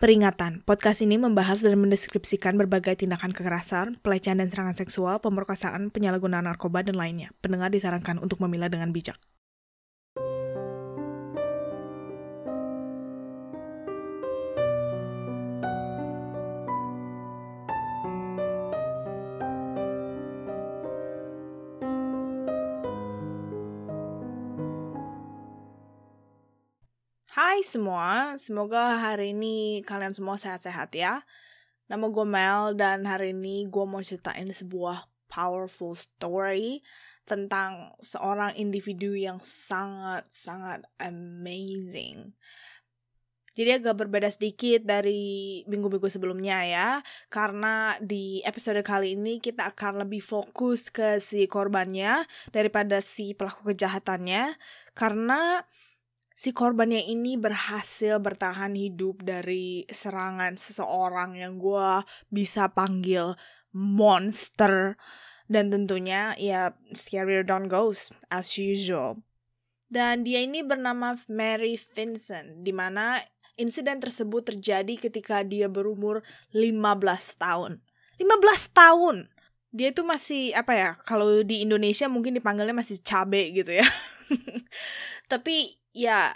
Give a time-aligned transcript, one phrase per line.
[0.00, 6.48] Peringatan, podcast ini membahas dan mendeskripsikan berbagai tindakan kekerasan, pelecehan dan serangan seksual, pemerkosaan, penyalahgunaan
[6.48, 7.36] narkoba, dan lainnya.
[7.44, 9.20] Pendengar disarankan untuk memilah dengan bijak.
[27.60, 31.20] Hai semua, semoga hari ini kalian semua sehat-sehat ya.
[31.92, 36.80] Nama gue Mel dan hari ini gue mau ceritain sebuah powerful story
[37.28, 42.32] tentang seorang individu yang sangat-sangat amazing.
[43.52, 46.88] Jadi agak berbeda sedikit dari minggu-minggu sebelumnya ya,
[47.28, 52.24] karena di episode kali ini kita akan lebih fokus ke si korbannya
[52.56, 54.56] daripada si pelaku kejahatannya,
[54.96, 55.68] karena
[56.40, 62.00] si korbannya ini berhasil bertahan hidup dari serangan seseorang yang gue
[62.32, 63.36] bisa panggil
[63.76, 64.96] monster.
[65.50, 69.20] Dan tentunya ya scarier don't goes as usual.
[69.90, 73.20] Dan dia ini bernama Mary Vincent di mana
[73.60, 76.24] insiden tersebut terjadi ketika dia berumur
[76.56, 77.84] 15 tahun.
[78.16, 79.28] 15 tahun!
[79.74, 83.86] Dia itu masih apa ya kalau di Indonesia mungkin dipanggilnya masih cabe gitu ya.
[85.30, 86.34] Tapi ya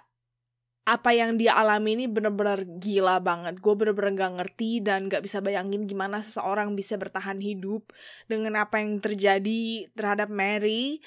[0.85, 3.57] apa yang dia alami ini bener-bener gila banget.
[3.65, 7.89] Gue bener-bener gak ngerti dan gak bisa bayangin gimana seseorang bisa bertahan hidup
[8.29, 11.01] dengan apa yang terjadi terhadap Mary.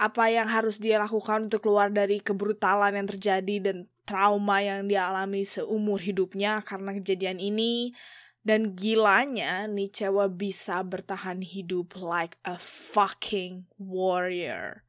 [0.00, 3.76] Apa yang harus dia lakukan untuk keluar dari kebrutalan yang terjadi dan
[4.08, 7.92] trauma yang dia alami seumur hidupnya karena kejadian ini.
[8.42, 14.82] Dan gilanya nih cewek bisa bertahan hidup like a fucking warrior.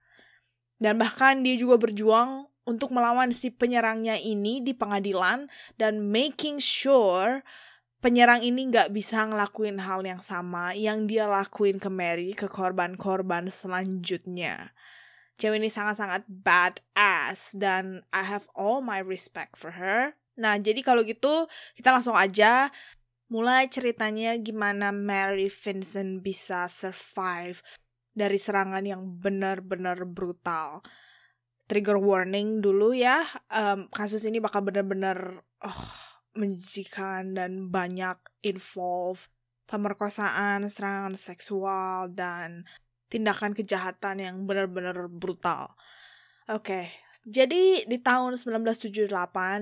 [0.79, 7.43] Dan bahkan dia juga berjuang untuk melawan si penyerangnya ini di pengadilan dan making sure
[8.03, 13.47] penyerang ini nggak bisa ngelakuin hal yang sama yang dia lakuin ke Mary ke korban-korban
[13.47, 14.75] selanjutnya.
[15.39, 20.13] Cewek ini sangat-sangat badass dan I have all my respect for her.
[20.35, 21.47] Nah, jadi kalau gitu
[21.79, 22.69] kita langsung aja
[23.31, 27.65] mulai ceritanya gimana Mary Vincent bisa survive
[28.13, 30.85] dari serangan yang benar-benar brutal
[31.67, 33.23] trigger warning dulu ya.
[33.51, 35.83] Um, kasus ini bakal bener-bener oh,
[36.35, 39.29] menjijikan dan banyak involve
[39.69, 42.67] pemerkosaan, serangan seksual, dan
[43.07, 45.73] tindakan kejahatan yang benar-benar brutal.
[46.51, 46.85] Oke, okay.
[47.23, 49.07] jadi di tahun 1978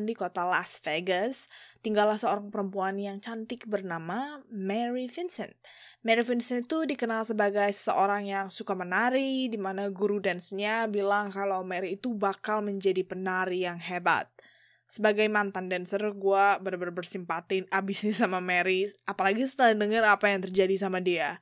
[0.10, 1.46] di kota Las Vegas,
[1.82, 5.54] tinggallah seorang perempuan yang cantik bernama Mary Vincent.
[6.02, 11.62] Mary Vincent itu dikenal sebagai seorang yang suka menari, di mana guru dance-nya bilang kalau
[11.62, 14.30] Mary itu bakal menjadi penari yang hebat.
[14.92, 20.42] Sebagai mantan dancer, gue bener-bener bersimpatin abis nih sama Mary, apalagi setelah denger apa yang
[20.44, 21.40] terjadi sama dia.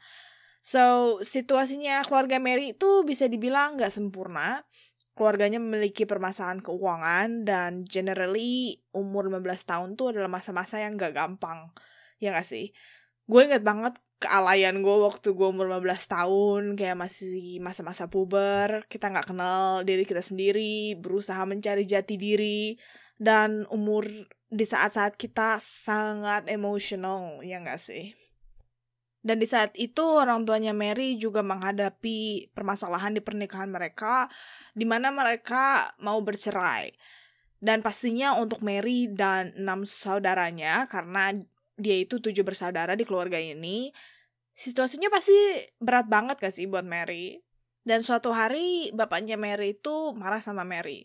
[0.60, 4.68] So, situasinya keluarga Mary itu bisa dibilang gak sempurna,
[5.20, 11.76] keluarganya memiliki permasalahan keuangan dan generally umur 15 tahun tuh adalah masa-masa yang gak gampang.
[12.24, 12.72] Ya gak sih?
[13.28, 19.08] Gue inget banget kealayan gue waktu gue umur 15 tahun kayak masih masa-masa puber kita
[19.08, 22.76] nggak kenal diri kita sendiri berusaha mencari jati diri
[23.16, 24.04] dan umur
[24.52, 28.19] di saat-saat kita sangat emosional ya nggak sih
[29.20, 34.32] dan di saat itu orang tuanya Mary juga menghadapi permasalahan di pernikahan mereka
[34.72, 36.96] di mana mereka mau bercerai.
[37.60, 41.36] Dan pastinya untuk Mary dan enam saudaranya karena
[41.76, 43.92] dia itu tujuh bersaudara di keluarga ini,
[44.56, 45.36] situasinya pasti
[45.84, 47.44] berat banget gak sih buat Mary?
[47.84, 51.04] Dan suatu hari bapaknya Mary itu marah sama Mary.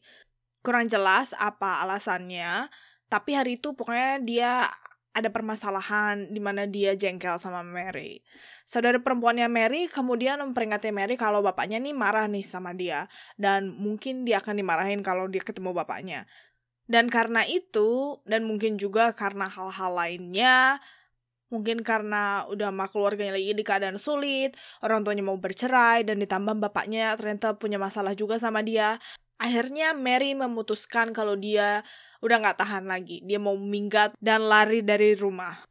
[0.63, 2.71] Kurang jelas apa alasannya,
[3.11, 4.53] tapi hari itu pokoknya dia
[5.15, 8.21] ada permasalahan di mana dia jengkel sama Mary.
[8.67, 13.07] Saudara perempuannya Mary kemudian memperingati Mary kalau bapaknya nih marah nih sama dia
[13.39, 16.27] dan mungkin dia akan dimarahin kalau dia ketemu bapaknya.
[16.85, 20.83] Dan karena itu dan mungkin juga karena hal-hal lainnya
[21.53, 26.59] Mungkin karena udah sama keluarganya lagi di keadaan sulit, orang tuanya mau bercerai, dan ditambah
[26.59, 28.99] bapaknya ternyata punya masalah juga sama dia.
[29.39, 31.83] Akhirnya Mary memutuskan kalau dia
[32.23, 33.21] udah gak tahan lagi.
[33.27, 35.67] Dia mau minggat dan lari dari rumah.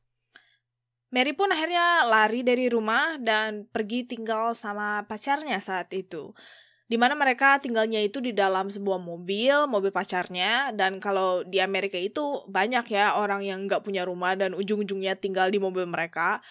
[1.14, 6.34] Mary pun akhirnya lari dari rumah dan pergi tinggal sama pacarnya saat itu.
[6.90, 10.74] Di mana mereka tinggalnya itu di dalam sebuah mobil, mobil pacarnya.
[10.74, 15.54] Dan kalau di Amerika itu banyak ya orang yang gak punya rumah dan ujung-ujungnya tinggal
[15.54, 16.42] di mobil mereka.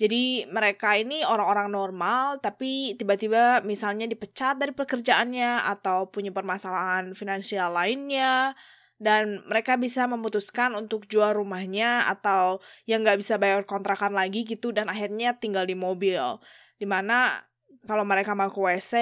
[0.00, 7.76] Jadi mereka ini orang-orang normal tapi tiba-tiba misalnya dipecat dari pekerjaannya atau punya permasalahan finansial
[7.76, 8.56] lainnya
[8.96, 14.72] dan mereka bisa memutuskan untuk jual rumahnya atau yang nggak bisa bayar kontrakan lagi gitu
[14.72, 16.40] dan akhirnya tinggal di mobil.
[16.80, 17.36] Di mana
[17.84, 18.92] kalau mereka mau ke WC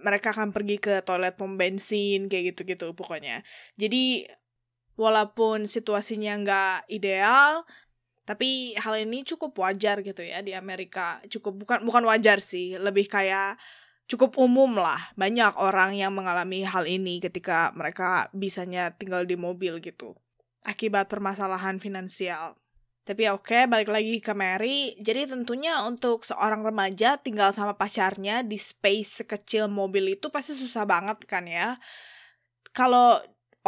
[0.00, 3.44] mereka akan pergi ke toilet pom bensin kayak gitu-gitu pokoknya.
[3.76, 4.24] Jadi
[4.96, 7.68] walaupun situasinya nggak ideal
[8.28, 13.08] tapi hal ini cukup wajar gitu ya di Amerika cukup bukan bukan wajar sih lebih
[13.08, 13.56] kayak
[14.08, 15.12] cukup umum lah.
[15.14, 20.16] Banyak orang yang mengalami hal ini ketika mereka bisanya tinggal di mobil gitu.
[20.64, 22.56] Akibat permasalahan finansial.
[23.04, 24.92] Tapi ya oke, balik lagi ke Mary.
[25.00, 30.84] Jadi tentunya untuk seorang remaja tinggal sama pacarnya di space sekecil mobil itu pasti susah
[30.84, 31.80] banget kan ya.
[32.76, 33.16] Kalau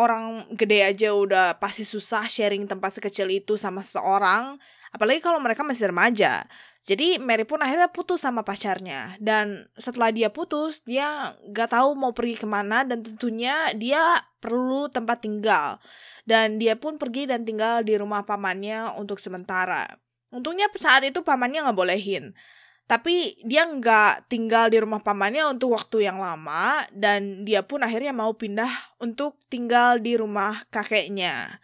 [0.00, 4.56] orang gede aja udah pasti susah sharing tempat sekecil itu sama seseorang,
[4.96, 6.48] apalagi kalau mereka masih remaja.
[6.80, 12.16] Jadi Mary pun akhirnya putus sama pacarnya dan setelah dia putus dia gak tahu mau
[12.16, 14.00] pergi ke mana dan tentunya dia
[14.40, 15.76] perlu tempat tinggal
[16.24, 20.00] dan dia pun pergi dan tinggal di rumah pamannya untuk sementara.
[20.32, 22.32] Untungnya saat itu pamannya nggak bolehin.
[22.90, 28.10] Tapi dia nggak tinggal di rumah pamannya untuk waktu yang lama dan dia pun akhirnya
[28.10, 31.62] mau pindah untuk tinggal di rumah kakeknya.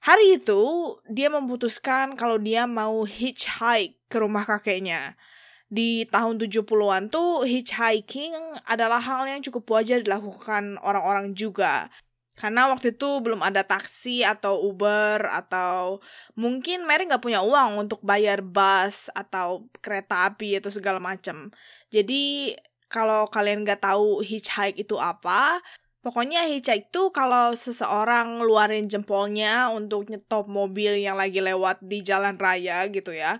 [0.00, 5.20] Hari itu, dia memutuskan kalau dia mau hitchhike ke rumah kakeknya.
[5.68, 8.32] Di tahun 70-an tuh, hitchhiking
[8.64, 11.92] adalah hal yang cukup wajar dilakukan orang-orang juga.
[12.32, 16.00] Karena waktu itu belum ada taksi atau Uber atau
[16.32, 21.52] mungkin Mary nggak punya uang untuk bayar bus atau kereta api atau segala macam.
[21.92, 22.56] Jadi
[22.88, 25.60] kalau kalian nggak tahu hitchhike itu apa,
[26.02, 32.34] Pokoknya hitchhike itu kalau seseorang ngeluarin jempolnya untuk nyetop mobil yang lagi lewat di jalan
[32.42, 33.38] raya gitu ya.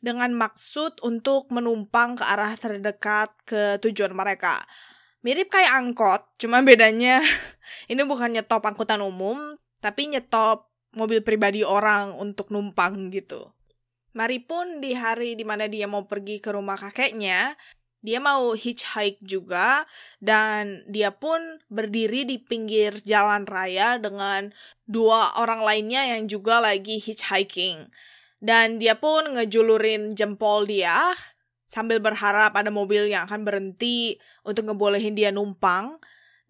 [0.00, 4.64] Dengan maksud untuk menumpang ke arah terdekat ke tujuan mereka.
[5.22, 7.22] Mirip kayak angkot, cuma bedanya
[7.90, 10.66] ini bukan nyetop angkutan umum, tapi nyetop
[10.98, 13.54] mobil pribadi orang untuk numpang gitu.
[14.12, 17.56] Mari pun di hari di mana dia mau pergi ke rumah kakeknya,
[18.02, 19.86] dia mau hitchhike juga
[20.18, 21.38] dan dia pun
[21.70, 24.50] berdiri di pinggir jalan raya dengan
[24.90, 27.88] dua orang lainnya yang juga lagi hitchhiking.
[28.42, 31.14] Dan dia pun ngejulurin jempol dia
[31.72, 35.96] sambil berharap ada mobil yang akan berhenti untuk ngebolehin dia numpang.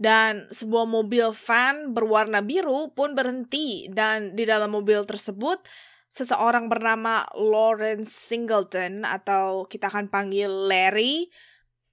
[0.03, 5.63] Dan sebuah mobil van berwarna biru pun berhenti dan di dalam mobil tersebut
[6.11, 11.31] seseorang bernama Lawrence Singleton atau kita akan panggil Larry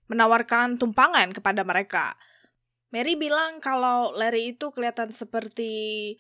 [0.10, 2.18] menawarkan tumpangan kepada mereka.
[2.90, 6.18] Mary bilang kalau Larry itu kelihatan seperti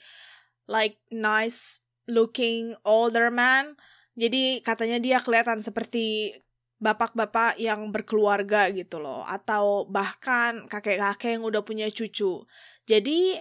[0.69, 3.73] like nice looking older man.
[4.13, 6.37] Jadi katanya dia kelihatan seperti
[6.79, 12.47] bapak-bapak yang berkeluarga gitu loh atau bahkan kakek-kakek yang udah punya cucu.
[12.87, 13.39] Jadi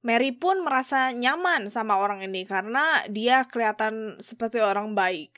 [0.00, 5.36] Mary pun merasa nyaman sama orang ini karena dia kelihatan seperti orang baik.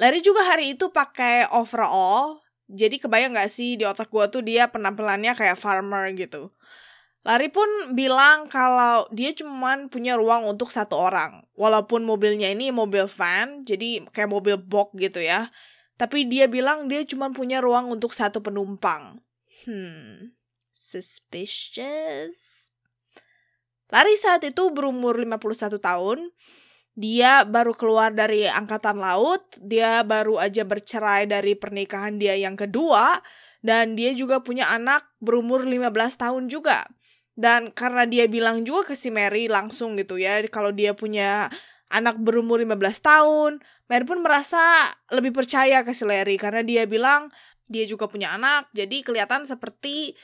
[0.00, 4.72] Larry juga hari itu pakai overall, jadi kebayang gak sih di otak gue tuh dia
[4.72, 6.50] penampilannya kayak farmer gitu.
[7.24, 11.44] Larry pun bilang kalau dia cuma punya ruang untuk satu orang.
[11.56, 15.48] Walaupun mobilnya ini mobil van, jadi kayak mobil box gitu ya.
[15.94, 19.22] Tapi dia bilang dia cuma punya ruang untuk satu penumpang.
[19.64, 20.34] Hmm,
[20.74, 22.70] suspicious.
[23.94, 26.34] Lari saat itu berumur 51 tahun.
[26.94, 33.18] Dia baru keluar dari angkatan laut, dia baru aja bercerai dari pernikahan dia yang kedua,
[33.66, 36.86] dan dia juga punya anak berumur 15 tahun juga.
[37.34, 41.50] Dan karena dia bilang juga ke si Mary langsung gitu ya, kalau dia punya
[41.94, 47.30] anak berumur 15 tahun, Mary pun merasa lebih percaya ke si Larry karena dia bilang
[47.70, 50.18] dia juga punya anak, jadi kelihatan seperti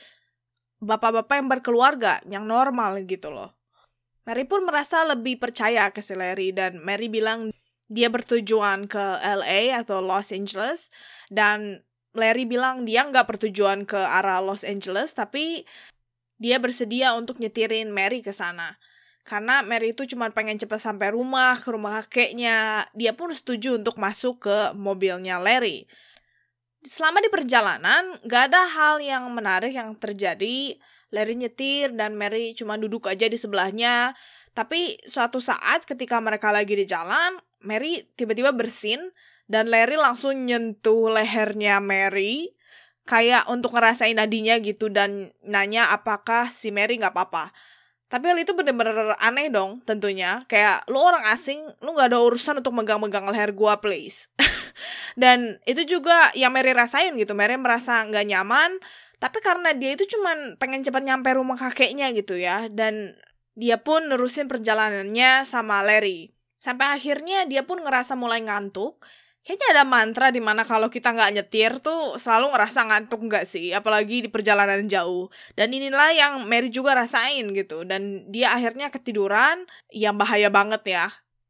[0.83, 3.55] bapak-bapak yang berkeluarga, yang normal gitu loh.
[4.27, 7.49] Mary pun merasa lebih percaya ke si Larry dan Mary bilang
[7.89, 10.93] dia bertujuan ke LA atau Los Angeles
[11.33, 11.81] dan
[12.13, 15.65] Larry bilang dia nggak bertujuan ke arah Los Angeles tapi
[16.41, 18.77] dia bersedia untuk nyetirin Mary ke sana.
[19.21, 22.89] Karena Mary itu cuma pengen cepat sampai rumah, ke rumah kakeknya.
[22.97, 25.85] Dia pun setuju untuk masuk ke mobilnya Larry.
[26.81, 30.81] Selama di perjalanan, gak ada hal yang menarik yang terjadi
[31.13, 34.17] Larry nyetir dan Mary cuma duduk aja di sebelahnya.
[34.57, 39.13] Tapi suatu saat ketika mereka lagi di jalan, Mary tiba-tiba bersin
[39.45, 42.55] dan Larry langsung nyentuh lehernya Mary
[43.05, 47.51] kayak untuk ngerasain nadinya gitu dan nanya apakah si Mary nggak apa-apa.
[48.11, 50.43] Tapi hal itu bener-bener aneh dong tentunya.
[50.51, 54.27] Kayak lu orang asing, lu gak ada urusan untuk megang-megang leher gua please.
[55.21, 57.31] dan itu juga yang Mary rasain gitu.
[57.31, 58.75] Mary merasa nggak nyaman
[59.21, 63.13] tapi karena dia itu cuman pengen cepat nyampe rumah kakeknya gitu ya dan
[63.53, 66.33] dia pun nerusin perjalanannya sama Larry.
[66.57, 69.05] Sampai akhirnya dia pun ngerasa mulai ngantuk.
[69.41, 73.73] Kayaknya ada mantra di mana kalau kita nggak nyetir tuh selalu ngerasa ngantuk nggak sih,
[73.73, 75.33] apalagi di perjalanan jauh.
[75.57, 77.81] Dan inilah yang Mary juga rasain gitu.
[77.81, 81.07] Dan dia akhirnya ketiduran, yang bahaya banget ya.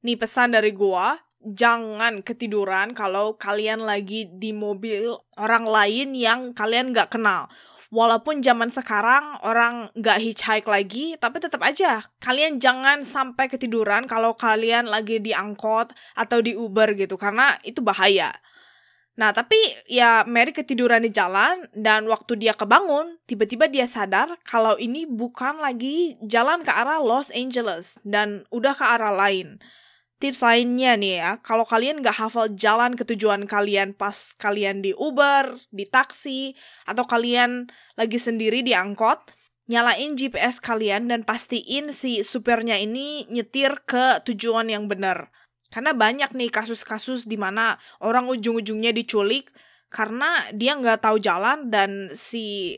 [0.07, 6.93] Nih pesan dari gua, jangan ketiduran kalau kalian lagi di mobil orang lain yang kalian
[6.93, 7.49] nggak kenal
[7.91, 14.33] walaupun zaman sekarang orang nggak hitchhike lagi, tapi tetap aja kalian jangan sampai ketiduran kalau
[14.33, 18.31] kalian lagi di angkot atau di Uber gitu, karena itu bahaya.
[19.19, 19.59] Nah, tapi
[19.91, 25.59] ya Mary ketiduran di jalan dan waktu dia kebangun, tiba-tiba dia sadar kalau ini bukan
[25.59, 29.59] lagi jalan ke arah Los Angeles dan udah ke arah lain.
[30.21, 34.93] Tips lainnya nih ya, kalau kalian nggak hafal jalan ke tujuan kalian pas kalian di
[34.93, 36.53] Uber, di taksi,
[36.85, 37.65] atau kalian
[37.97, 39.33] lagi sendiri di angkot,
[39.65, 45.33] nyalain GPS kalian dan pastiin si supirnya ini nyetir ke tujuan yang benar.
[45.73, 49.49] Karena banyak nih kasus-kasus di mana orang ujung-ujungnya diculik
[49.89, 52.77] karena dia nggak tahu jalan dan si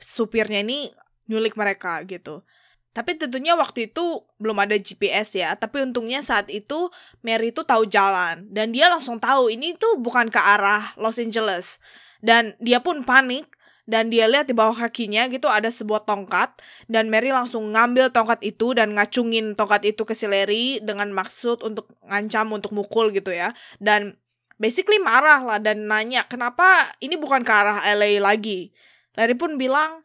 [0.00, 0.88] supirnya ini
[1.28, 2.48] nyulik mereka gitu.
[2.96, 5.54] Tapi tentunya waktu itu belum ada GPS ya.
[5.54, 6.90] Tapi untungnya saat itu
[7.22, 11.78] Mary itu tahu jalan dan dia langsung tahu ini tuh bukan ke arah Los Angeles.
[12.18, 16.60] Dan dia pun panik dan dia lihat di bawah kakinya gitu ada sebuah tongkat
[16.92, 21.64] dan Mary langsung ngambil tongkat itu dan ngacungin tongkat itu ke si Larry dengan maksud
[21.64, 23.56] untuk ngancam untuk mukul gitu ya.
[23.80, 24.20] Dan
[24.60, 28.74] basically marah lah dan nanya kenapa ini bukan ke arah LA lagi.
[29.16, 30.04] Larry pun bilang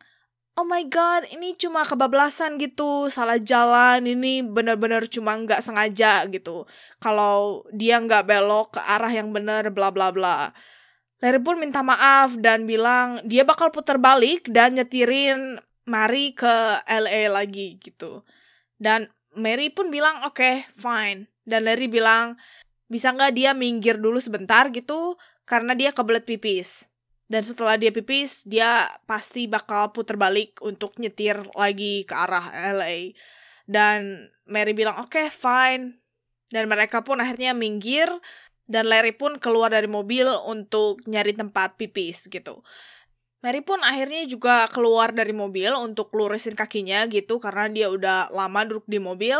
[0.60, 6.69] oh my god ini cuma kebablasan gitu salah jalan ini benar-benar cuma nggak sengaja gitu
[7.01, 10.53] kalau dia nggak belok ke arah yang benar bla bla bla
[11.24, 15.55] Larry pun minta maaf dan bilang dia bakal putar balik dan nyetirin
[15.88, 18.27] Mary ke LA lagi gitu.
[18.75, 21.31] Dan Mary pun bilang oke okay, fine.
[21.48, 22.36] Dan Larry bilang
[22.91, 25.15] bisa nggak dia minggir dulu sebentar gitu
[25.48, 26.91] karena dia kebelet pipis.
[27.27, 33.15] Dan setelah dia pipis, dia pasti bakal putar balik untuk nyetir lagi ke arah LA.
[33.63, 35.98] Dan Mary bilang, oke, okay, fine.
[36.51, 38.12] Dan mereka pun akhirnya minggir,
[38.63, 42.63] dan Larry pun keluar dari mobil untuk nyari tempat pipis gitu.
[43.44, 48.63] Mary pun akhirnya juga keluar dari mobil untuk lurusin kakinya gitu karena dia udah lama
[48.63, 49.36] duduk di mobil.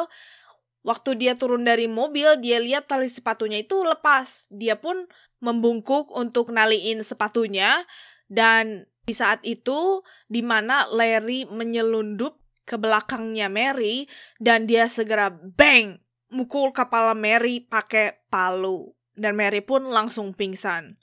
[0.84, 4.52] Waktu dia turun dari mobil, dia lihat tali sepatunya itu lepas.
[4.52, 5.08] Dia pun
[5.40, 7.88] membungkuk untuk naliin sepatunya
[8.28, 14.08] dan di saat itu di mana Larry menyelundup ke belakangnya Mary
[14.40, 16.00] dan dia segera bang
[16.32, 21.00] mukul kepala Mary pakai palu dan Mary pun langsung pingsan.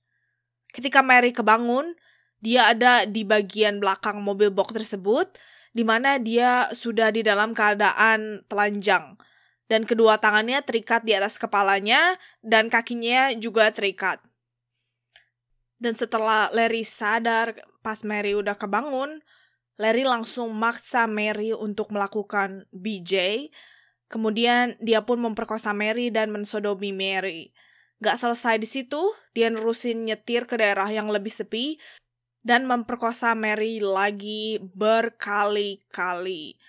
[0.73, 1.97] Ketika Mary kebangun,
[2.41, 5.37] dia ada di bagian belakang mobil box tersebut
[5.77, 9.21] di mana dia sudah di dalam keadaan telanjang
[9.71, 14.19] dan kedua tangannya terikat di atas kepalanya dan kakinya juga terikat.
[15.79, 19.23] Dan setelah Larry sadar pas Mary udah kebangun,
[19.81, 23.47] Larry langsung maksa Mary untuk melakukan BJ.
[24.11, 27.55] Kemudian dia pun memperkosa Mary dan mensodomi Mary.
[28.05, 29.01] Gak selesai di situ,
[29.33, 31.81] dia nerusin nyetir ke daerah yang lebih sepi
[32.45, 36.60] dan memperkosa Mary lagi berkali-kali.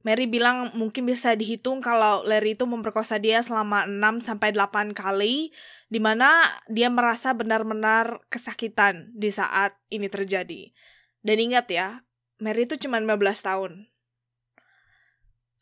[0.00, 5.52] Mary bilang mungkin bisa dihitung kalau Larry itu memperkosa dia selama 6 sampai 8 kali
[5.92, 10.72] di mana dia merasa benar-benar kesakitan di saat ini terjadi.
[11.20, 12.08] Dan ingat ya,
[12.40, 13.72] Mary itu cuma 15 tahun.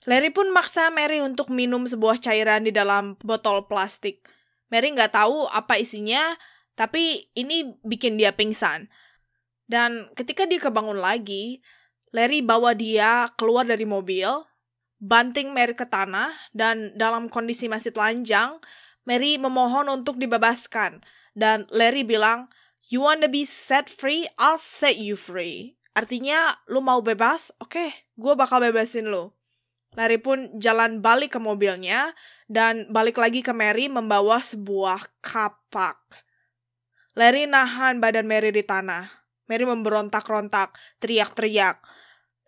[0.07, 4.23] Larry pun maksa Mary untuk minum sebuah cairan di dalam botol plastik.
[4.71, 6.39] Mary nggak tahu apa isinya,
[6.79, 8.87] tapi ini bikin dia pingsan.
[9.67, 11.59] Dan ketika dia kebangun lagi,
[12.13, 14.29] Larry bawa dia keluar dari mobil,
[14.99, 18.59] banting Mary ke tanah, dan dalam kondisi masih telanjang,
[19.05, 21.01] Mary memohon untuk dibebaskan.
[21.33, 22.53] Dan Larry bilang,
[22.89, 24.25] You wanna be set free?
[24.41, 25.77] I'll set you free.
[25.93, 27.53] Artinya, lu mau bebas?
[27.61, 29.33] Oke, okay, gue bakal bebasin lu.
[29.97, 32.13] Larry pun jalan balik ke mobilnya,
[32.49, 36.01] dan balik lagi ke Mary membawa sebuah kapak.
[37.19, 39.11] Larry nahan badan Mary di tanah.
[39.49, 41.81] Mary memberontak-rontak, teriak-teriak.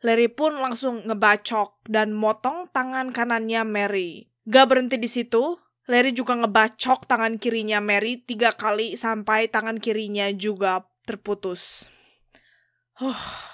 [0.01, 4.33] Larry pun langsung ngebacok dan motong tangan kanannya Mary.
[4.49, 10.33] Gak berhenti di situ, Larry juga ngebacok tangan kirinya Mary tiga kali sampai tangan kirinya
[10.33, 11.93] juga terputus.
[12.97, 13.49] Huh.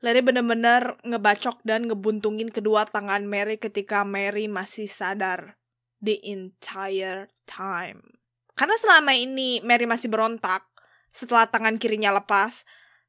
[0.00, 5.60] Larry benar-benar ngebacok dan ngebuntungin kedua tangan Mary ketika Mary masih sadar
[6.00, 8.20] the entire time.
[8.56, 10.64] Karena selama ini Mary masih berontak,
[11.12, 12.64] setelah tangan kirinya lepas,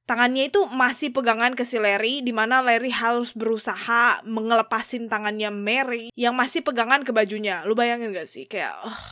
[0.10, 6.10] tangannya itu masih pegangan ke si Larry di mana Larry harus berusaha mengelepasin tangannya Mary
[6.18, 7.62] yang masih pegangan ke bajunya.
[7.64, 9.04] Lu bayangin gak sih kayak uh.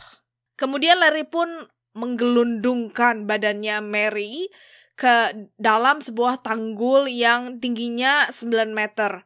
[0.60, 1.48] Kemudian Larry pun
[1.96, 4.52] menggelundungkan badannya Mary
[4.94, 9.24] ke dalam sebuah tanggul yang tingginya 9 meter.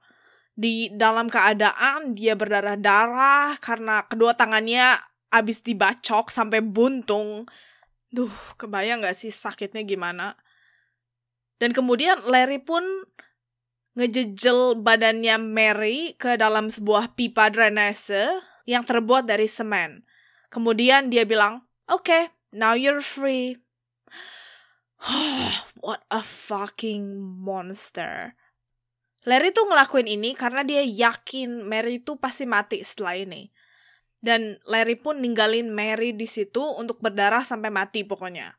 [0.55, 4.95] Di dalam keadaan dia berdarah-darah karena kedua tangannya
[5.35, 7.51] abis dibacok sampai buntung.
[8.15, 10.39] Duh, kebayang gak sih sakitnya gimana?
[11.65, 12.85] Dan kemudian Larry pun
[13.97, 20.05] ngejejel badannya Mary ke dalam sebuah pipa drainase yang terbuat dari semen.
[20.53, 23.57] Kemudian dia bilang, Oke, okay, now you're free.
[25.81, 28.37] What a fucking monster.
[29.25, 33.49] Larry tuh ngelakuin ini karena dia yakin Mary itu pasti mati setelah ini.
[34.21, 38.53] Dan Larry pun ninggalin Mary di situ untuk berdarah sampai mati pokoknya.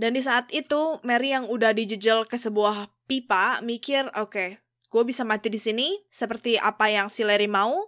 [0.00, 4.50] Dan di saat itu, Mary yang udah dijejel ke sebuah pipa mikir, oke, okay,
[4.88, 7.84] gue bisa mati di sini seperti apa yang si Larry mau,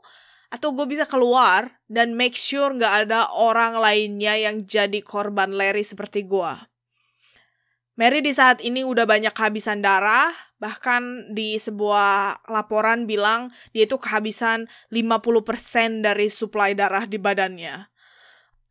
[0.52, 5.80] atau gue bisa keluar dan make sure gak ada orang lainnya yang jadi korban Larry
[5.80, 6.52] seperti gue.
[7.96, 13.96] Mary di saat ini udah banyak kehabisan darah, bahkan di sebuah laporan bilang dia itu
[13.96, 17.91] kehabisan 50% dari suplai darah di badannya.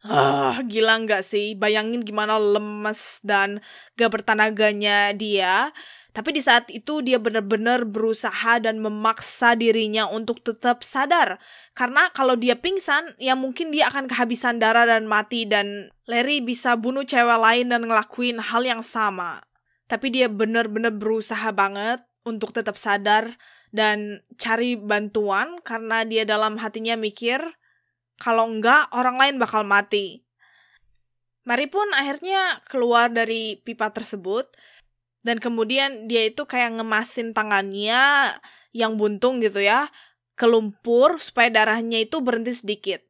[0.01, 1.53] Ah, gila nggak sih?
[1.53, 3.61] Bayangin gimana lemes dan
[3.93, 5.69] gak bertenaganya dia.
[6.11, 11.37] Tapi di saat itu dia benar-benar berusaha dan memaksa dirinya untuk tetap sadar.
[11.77, 16.75] Karena kalau dia pingsan, ya mungkin dia akan kehabisan darah dan mati dan Larry bisa
[16.75, 19.39] bunuh cewek lain dan ngelakuin hal yang sama.
[19.85, 23.37] Tapi dia benar-benar berusaha banget untuk tetap sadar
[23.71, 27.39] dan cari bantuan karena dia dalam hatinya mikir
[28.21, 30.21] kalau enggak orang lain bakal mati.
[31.41, 34.53] Mari pun akhirnya keluar dari pipa tersebut
[35.25, 38.37] dan kemudian dia itu kayak ngemasin tangannya
[38.77, 39.89] yang buntung gitu ya
[40.37, 43.01] ke lumpur supaya darahnya itu berhenti sedikit.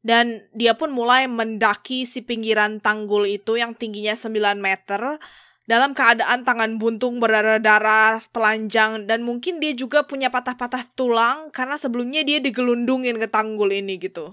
[0.00, 5.20] Dan dia pun mulai mendaki si pinggiran tanggul itu yang tingginya 9 meter
[5.68, 12.24] dalam keadaan tangan buntung berdarah-darah, telanjang, dan mungkin dia juga punya patah-patah tulang karena sebelumnya
[12.24, 14.32] dia digelundungin ke tanggul ini gitu.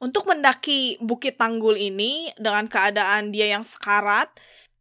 [0.00, 4.32] Untuk mendaki bukit tanggul ini dengan keadaan dia yang sekarat,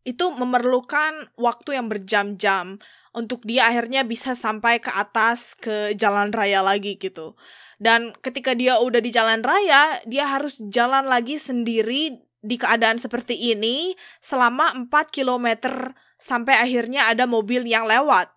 [0.07, 2.79] itu memerlukan waktu yang berjam-jam
[3.11, 7.35] untuk dia akhirnya bisa sampai ke atas ke jalan raya lagi gitu.
[7.83, 13.35] Dan ketika dia udah di jalan raya, dia harus jalan lagi sendiri di keadaan seperti
[13.51, 15.47] ini selama 4 km
[16.19, 18.31] sampai akhirnya ada mobil yang lewat.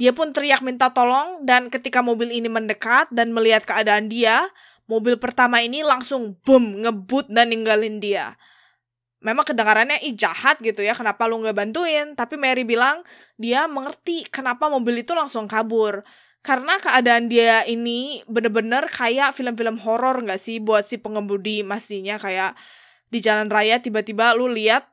[0.00, 4.48] Dia pun teriak minta tolong dan ketika mobil ini mendekat dan melihat keadaan dia,
[4.88, 8.40] mobil pertama ini langsung boom ngebut dan ninggalin dia.
[9.20, 12.16] Memang kedengarannya ih jahat gitu ya kenapa lu nggak bantuin?
[12.16, 13.04] Tapi Mary bilang
[13.36, 16.00] dia mengerti kenapa mobil itu langsung kabur.
[16.40, 22.56] Karena keadaan dia ini bener-bener kayak film-film horor nggak sih buat si pengemudi mestinya kayak
[23.10, 24.86] di jalan raya tiba-tiba lu lihat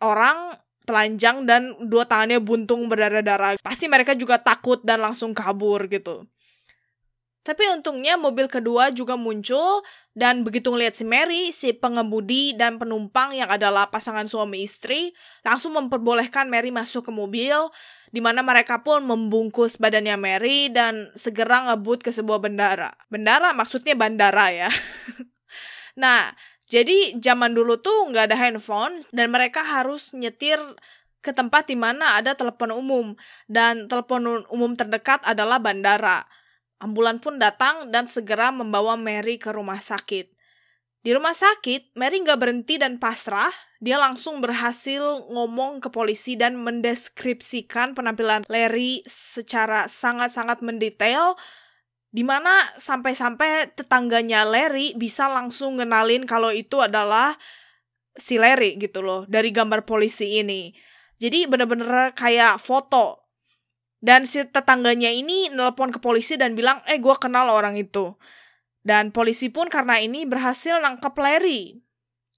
[0.00, 6.24] orang telanjang dan dua tangannya buntung berdarah-darah pasti mereka juga takut dan langsung kabur gitu
[7.48, 9.80] tapi untungnya mobil kedua juga muncul
[10.12, 15.72] dan begitu ngeliat si Mary, si pengemudi dan penumpang yang adalah pasangan suami istri langsung
[15.72, 17.56] memperbolehkan Mary masuk ke mobil
[18.12, 22.92] di mana mereka pun membungkus badannya Mary dan segera ngebut ke sebuah bendara.
[23.08, 24.68] Bendara maksudnya bandara ya.
[26.04, 26.36] nah,
[26.68, 30.60] jadi zaman dulu tuh nggak ada handphone dan mereka harus nyetir
[31.24, 33.06] ke tempat di mana ada telepon umum
[33.48, 36.28] dan telepon umum terdekat adalah bandara.
[36.78, 40.30] Ambulan pun datang dan segera membawa Mary ke rumah sakit.
[41.02, 43.50] Di rumah sakit, Mary nggak berhenti dan pasrah.
[43.80, 45.00] Dia langsung berhasil
[45.30, 51.38] ngomong ke polisi dan mendeskripsikan penampilan Larry secara sangat-sangat mendetail
[52.08, 57.36] di mana sampai-sampai tetangganya Larry bisa langsung ngenalin kalau itu adalah
[58.16, 60.72] si Larry gitu loh dari gambar polisi ini.
[61.18, 63.28] Jadi bener-bener kayak foto
[63.98, 68.14] dan si tetangganya ini nelpon ke polisi dan bilang, eh gue kenal orang itu.
[68.86, 71.82] Dan polisi pun karena ini berhasil nangkep Larry.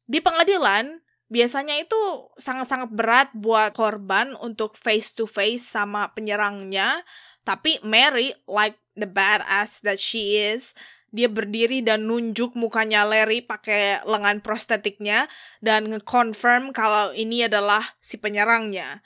[0.09, 7.04] Di pengadilan, biasanya itu sangat-sangat berat buat korban untuk face to face sama penyerangnya.
[7.44, 10.72] Tapi Mary, like the badass that she is,
[11.11, 15.26] dia berdiri dan nunjuk mukanya Larry pakai lengan prostetiknya
[15.59, 19.03] dan nge-confirm kalau ini adalah si penyerangnya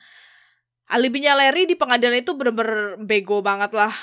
[0.91, 3.95] alibinya Larry di pengadilan itu bener-bener bego banget lah.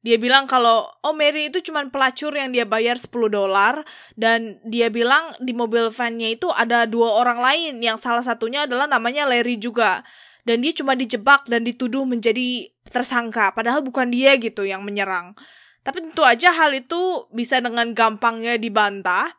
[0.00, 3.84] Dia bilang kalau oh Mary itu cuma pelacur yang dia bayar 10 dolar
[4.16, 8.88] dan dia bilang di mobil vannya itu ada dua orang lain yang salah satunya adalah
[8.88, 10.04] namanya Larry juga.
[10.40, 15.32] dan dia cuma dijebak dan dituduh menjadi tersangka padahal bukan dia gitu yang menyerang.
[15.80, 19.32] Tapi tentu aja hal itu bisa dengan gampangnya dibantah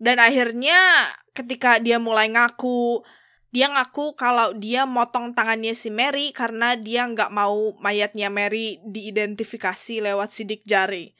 [0.00, 3.04] dan akhirnya ketika dia mulai ngaku
[3.52, 10.00] dia ngaku kalau dia motong tangannya si Mary karena dia nggak mau mayatnya Mary diidentifikasi
[10.00, 11.12] lewat sidik jari.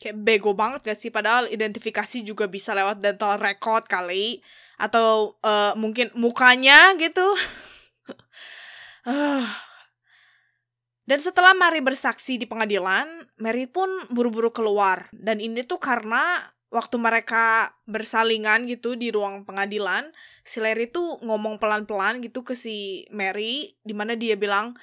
[0.00, 1.12] Kayak bego banget gak sih?
[1.12, 4.40] Padahal identifikasi juga bisa lewat dental record kali.
[4.80, 7.24] Atau uh, mungkin mukanya gitu.
[11.06, 15.06] Dan setelah Mary bersaksi di pengadilan, Mary pun buru-buru keluar.
[15.14, 20.10] Dan ini tuh karena waktu mereka bersalingan gitu di ruang pengadilan,
[20.42, 24.74] si Larry tuh ngomong pelan-pelan gitu ke si Mary, di mana dia bilang,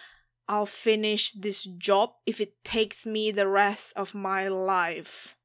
[0.48, 5.36] I'll finish this job if it takes me the rest of my life.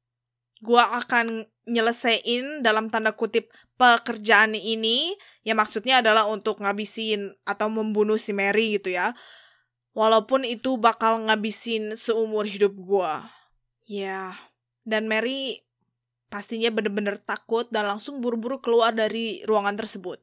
[0.59, 3.47] Gua akan nyelesain dalam tanda kutip
[3.79, 5.15] pekerjaan ini,
[5.47, 9.15] ya maksudnya adalah untuk ngabisin atau membunuh si Mary gitu ya.
[9.97, 13.29] Walaupun itu bakal ngabisin seumur hidup gua.
[13.89, 14.37] Ya,
[14.85, 15.65] dan Mary
[16.29, 20.21] pastinya bener-bener takut dan langsung buru-buru keluar dari ruangan tersebut.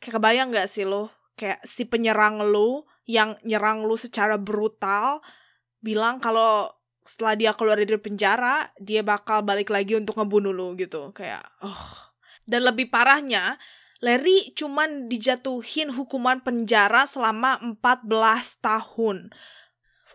[0.00, 1.12] Kayak kebayang gak sih lo?
[1.36, 5.20] Kayak si penyerang lo yang nyerang lo secara brutal
[5.84, 6.72] bilang kalau
[7.06, 11.14] setelah dia keluar dari penjara, dia bakal balik lagi untuk ngebunuh lo gitu.
[11.14, 12.10] Kayak, oh.
[12.42, 13.54] Dan lebih parahnya,
[14.04, 19.32] Larry cuman dijatuhin hukuman penjara selama 14 tahun.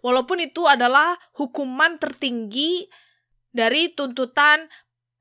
[0.01, 2.89] Walaupun itu adalah hukuman tertinggi
[3.53, 4.69] dari tuntutan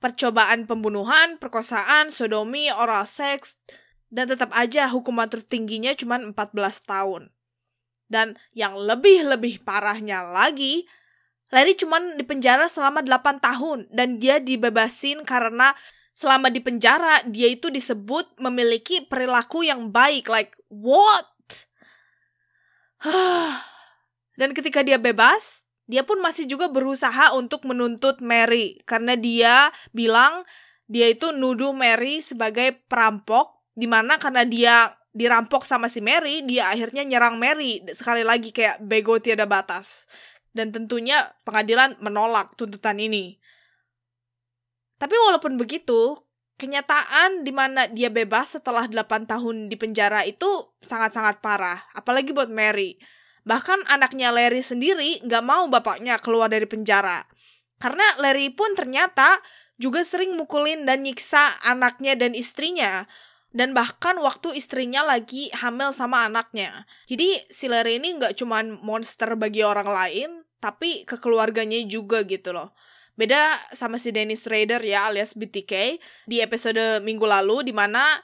[0.01, 3.61] percobaan pembunuhan, perkosaan, sodomi, oral seks,
[4.09, 6.33] dan tetap aja hukuman tertingginya cuma 14
[6.89, 7.23] tahun.
[8.11, 10.89] Dan yang lebih-lebih parahnya lagi,
[11.55, 15.77] Larry cuma dipenjara selama 8 tahun dan dia dibebasin karena
[16.13, 20.27] selama di penjara dia itu disebut memiliki perilaku yang baik.
[20.29, 21.27] Like, what?
[24.41, 30.47] dan ketika dia bebas, dia pun masih juga berusaha untuk menuntut Mary karena dia bilang
[30.87, 36.71] dia itu nuduh Mary sebagai perampok di mana karena dia dirampok sama si Mary dia
[36.71, 40.07] akhirnya nyerang Mary sekali lagi kayak bego tiada batas
[40.55, 43.40] dan tentunya pengadilan menolak tuntutan ini
[45.01, 46.21] tapi walaupun begitu
[46.61, 52.53] kenyataan di mana dia bebas setelah 8 tahun di penjara itu sangat-sangat parah apalagi buat
[52.53, 53.01] Mary
[53.45, 57.25] Bahkan anaknya Larry sendiri nggak mau bapaknya keluar dari penjara.
[57.81, 59.41] Karena Larry pun ternyata
[59.81, 63.09] juga sering mukulin dan nyiksa anaknya dan istrinya.
[63.51, 66.87] Dan bahkan waktu istrinya lagi hamil sama anaknya.
[67.11, 70.31] Jadi si Larry ini nggak cuma monster bagi orang lain,
[70.63, 72.71] tapi ke keluarganya juga gitu loh.
[73.21, 78.17] Beda sama si Dennis Rader ya alias BTK di episode minggu lalu di mana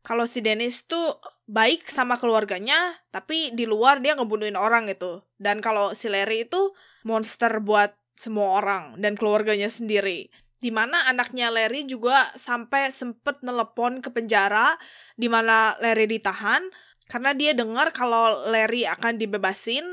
[0.00, 5.20] kalau si Dennis tuh baik sama keluarganya, tapi di luar dia ngebunuhin orang gitu.
[5.36, 6.72] Dan kalau si Larry itu
[7.04, 10.32] monster buat semua orang dan keluarganya sendiri.
[10.58, 14.80] Di mana anaknya Larry juga sampai sempet nelepon ke penjara
[15.14, 16.64] di mana Larry ditahan
[17.10, 19.84] karena dia dengar kalau Larry akan dibebasin,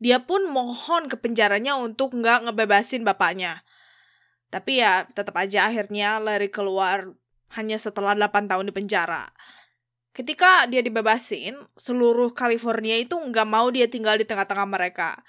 [0.00, 3.60] dia pun mohon ke penjaranya untuk nggak ngebebasin bapaknya.
[4.48, 7.14] Tapi ya tetap aja akhirnya Larry keluar
[7.54, 9.28] hanya setelah 8 tahun di penjara.
[10.10, 15.22] Ketika dia dibebasin, seluruh California itu nggak mau dia tinggal di tengah-tengah mereka.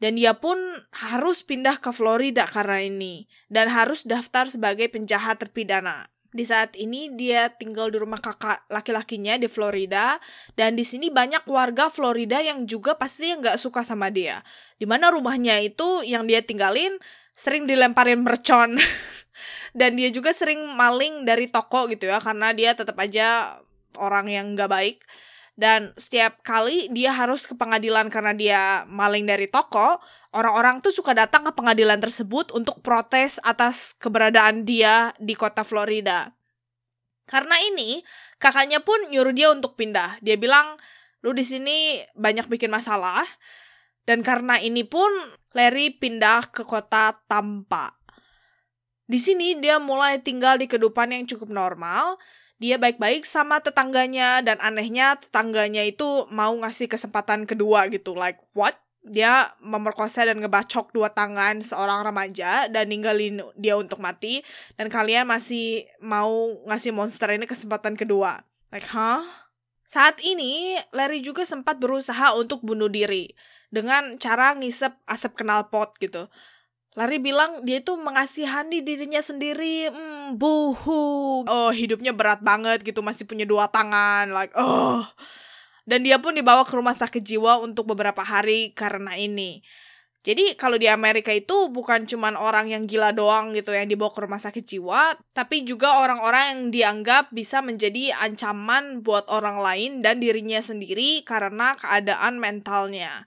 [0.00, 0.56] Dan dia pun
[0.92, 3.28] harus pindah ke Florida karena ini.
[3.48, 6.08] Dan harus daftar sebagai penjahat terpidana.
[6.32, 10.18] Di saat ini dia tinggal di rumah kakak laki-lakinya di Florida.
[10.54, 14.40] Dan di sini banyak warga Florida yang juga pasti nggak suka sama dia.
[14.78, 16.98] Di mana rumahnya itu yang dia tinggalin
[17.36, 18.80] sering dilemparin mercon.
[19.76, 23.60] dan dia juga sering maling dari toko gitu ya karena dia tetap aja
[24.00, 24.98] orang yang nggak baik
[25.56, 29.96] dan setiap kali dia harus ke pengadilan karena dia maling dari toko,
[30.36, 36.36] orang-orang tuh suka datang ke pengadilan tersebut untuk protes atas keberadaan dia di kota Florida.
[37.24, 38.04] Karena ini,
[38.36, 40.20] kakaknya pun nyuruh dia untuk pindah.
[40.20, 40.76] Dia bilang,
[41.24, 43.24] "Lu di sini banyak bikin masalah."
[44.06, 45.10] Dan karena ini pun
[45.56, 47.90] Larry pindah ke kota Tampa.
[49.08, 52.20] Di sini dia mulai tinggal di kehidupan yang cukup normal.
[52.56, 58.16] Dia baik-baik sama tetangganya dan anehnya tetangganya itu mau ngasih kesempatan kedua gitu.
[58.16, 58.80] Like what?
[59.06, 64.42] Dia memerkosa dan ngebacok dua tangan seorang remaja dan ninggalin dia untuk mati
[64.74, 68.42] dan kalian masih mau ngasih monster ini kesempatan kedua.
[68.74, 69.22] Like, huh?
[69.86, 73.30] Saat ini, Larry juga sempat berusaha untuk bunuh diri
[73.70, 76.26] dengan cara ngisep asap knalpot gitu.
[76.96, 81.44] Larry bilang dia itu mengasihani dirinya sendiri, hmm, buhu.
[81.44, 85.04] Oh, hidupnya berat banget gitu, masih punya dua tangan, like, oh.
[85.84, 89.60] dan dia pun dibawa ke rumah sakit jiwa untuk beberapa hari karena ini.
[90.26, 94.26] Jadi kalau di Amerika itu bukan cuma orang yang gila doang gitu yang dibawa ke
[94.26, 100.18] rumah sakit jiwa, tapi juga orang-orang yang dianggap bisa menjadi ancaman buat orang lain dan
[100.18, 103.22] dirinya sendiri karena keadaan mentalnya.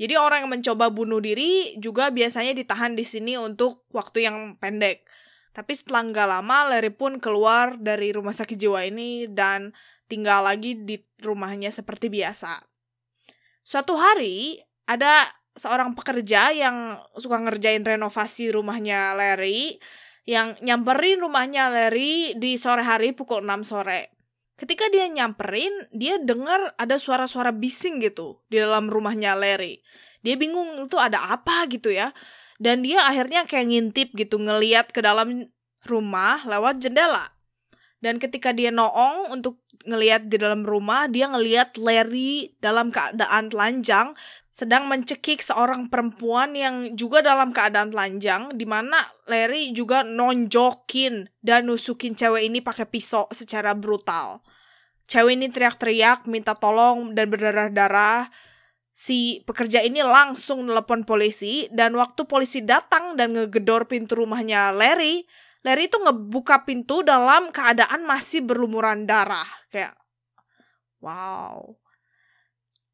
[0.00, 5.04] Jadi orang yang mencoba bunuh diri juga biasanya ditahan di sini untuk waktu yang pendek.
[5.52, 9.76] Tapi setelah nggak lama, Larry pun keluar dari rumah sakit jiwa ini dan
[10.08, 12.64] tinggal lagi di rumahnya seperti biasa.
[13.60, 14.56] Suatu hari,
[14.88, 19.76] ada seorang pekerja yang suka ngerjain renovasi rumahnya Larry
[20.24, 24.19] yang nyamperin rumahnya Larry di sore hari pukul 6 sore.
[24.60, 29.80] Ketika dia nyamperin, dia dengar ada suara-suara bising gitu di dalam rumahnya Larry.
[30.20, 32.12] Dia bingung itu ada apa gitu ya.
[32.60, 35.48] Dan dia akhirnya kayak ngintip gitu ngeliat ke dalam
[35.88, 37.32] rumah lewat jendela.
[38.04, 44.12] Dan ketika dia noong untuk ngeliat di dalam rumah, dia ngeliat Larry dalam keadaan telanjang
[44.60, 51.64] sedang mencekik seorang perempuan yang juga dalam keadaan telanjang di mana Larry juga nonjokin dan
[51.64, 54.44] nusukin cewek ini pakai pisau secara brutal.
[55.08, 58.28] Cewek ini teriak-teriak minta tolong dan berdarah-darah.
[58.92, 65.24] Si pekerja ini langsung nelpon polisi dan waktu polisi datang dan ngegedor pintu rumahnya Larry,
[65.64, 69.48] Larry itu ngebuka pintu dalam keadaan masih berlumuran darah.
[69.72, 69.96] Kayak
[71.00, 71.79] wow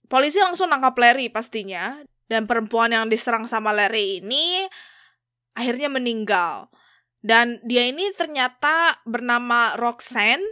[0.07, 4.67] Polisi langsung nangkap Larry pastinya, dan perempuan yang diserang sama Larry ini
[5.55, 6.71] akhirnya meninggal.
[7.23, 10.47] Dan dia ini ternyata bernama Roxanne,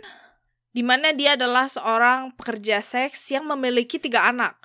[0.74, 4.58] di mana dia adalah seorang pekerja seks yang memiliki tiga anak.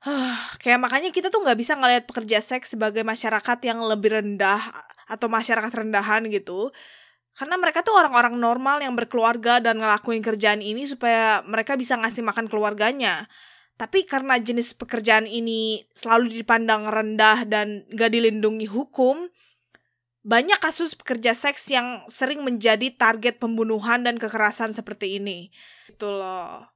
[0.00, 4.58] Huh, kayak makanya kita tuh nggak bisa ngelihat pekerja seks sebagai masyarakat yang lebih rendah
[5.06, 6.72] atau masyarakat rendahan gitu.
[7.36, 12.26] Karena mereka tuh orang-orang normal yang berkeluarga dan ngelakuin kerjaan ini supaya mereka bisa ngasih
[12.26, 13.30] makan keluarganya.
[13.80, 19.32] Tapi karena jenis pekerjaan ini selalu dipandang rendah dan gak dilindungi hukum,
[20.20, 25.48] banyak kasus pekerja seks yang sering menjadi target pembunuhan dan kekerasan seperti ini.
[25.88, 26.68] Itu loh.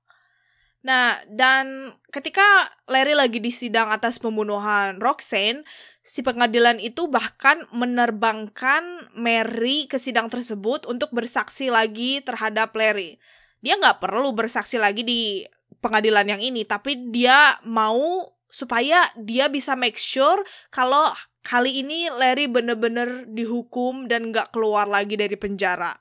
[0.85, 2.45] Nah, dan ketika
[2.89, 5.65] Larry lagi di sidang atas pembunuhan Roxanne,
[6.01, 13.17] si pengadilan itu bahkan menerbangkan Mary ke sidang tersebut untuk bersaksi lagi terhadap Larry.
[13.65, 15.45] Dia nggak perlu bersaksi lagi di
[15.85, 20.41] pengadilan yang ini, tapi dia mau supaya dia bisa make sure
[20.73, 21.13] kalau
[21.45, 25.93] kali ini Larry bener-bener dihukum dan gak keluar lagi dari penjara.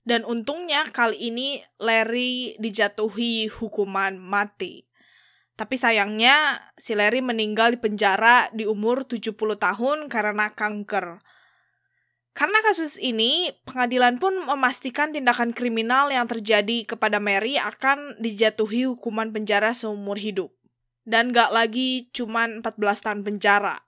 [0.00, 4.86] Dan untungnya kali ini Larry dijatuhi hukuman mati.
[5.58, 11.20] Tapi sayangnya si Larry meninggal di penjara di umur 70 tahun karena kanker.
[12.30, 19.34] Karena kasus ini, pengadilan pun memastikan tindakan kriminal yang terjadi kepada Mary akan dijatuhi hukuman
[19.34, 20.54] penjara seumur hidup.
[21.02, 23.82] Dan gak lagi cuma 14 tahun penjara.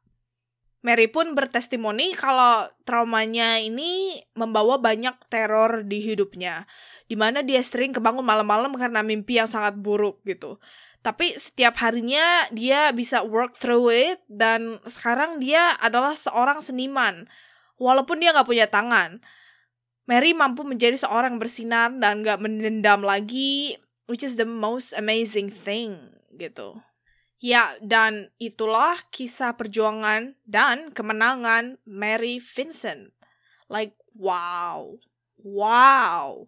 [0.83, 6.66] Mary pun bertestimoni kalau traumanya ini membawa banyak teror di hidupnya.
[7.07, 10.59] Di mana dia sering kebangun malam-malam karena mimpi yang sangat buruk gitu.
[10.98, 17.31] Tapi setiap harinya dia bisa work through it dan sekarang dia adalah seorang seniman
[17.83, 19.18] walaupun dia nggak punya tangan.
[20.07, 23.75] Mary mampu menjadi seorang bersinar dan nggak mendendam lagi,
[24.07, 26.79] which is the most amazing thing gitu.
[27.42, 33.11] Ya, dan itulah kisah perjuangan dan kemenangan Mary Vincent.
[33.66, 35.03] Like, wow.
[35.42, 36.47] Wow.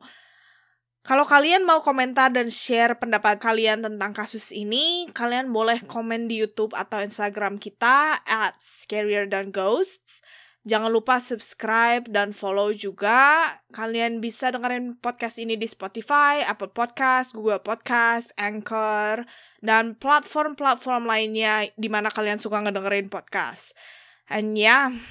[1.04, 6.40] Kalau kalian mau komentar dan share pendapat kalian tentang kasus ini, kalian boleh komen di
[6.40, 10.24] YouTube atau Instagram kita at scarier than ghosts.
[10.64, 13.52] Jangan lupa subscribe dan follow juga.
[13.68, 19.28] Kalian bisa dengerin podcast ini di Spotify, Apple Podcast, Google Podcast, Anchor,
[19.60, 23.76] dan platform-platform lainnya di mana kalian suka ngedengerin podcast.
[24.24, 25.04] And yeah,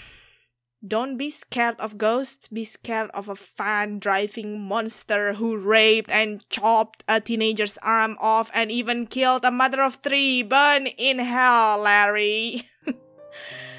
[0.82, 6.42] don't be scared of ghosts, be scared of a fan driving monster who raped and
[6.50, 10.42] chopped a teenager's arm off and even killed a mother of three.
[10.42, 12.66] Burn in hell, Larry.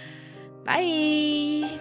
[0.64, 1.78] Bye.